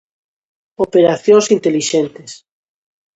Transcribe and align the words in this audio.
Operacións 0.85 1.45
intelixentes. 1.57 2.31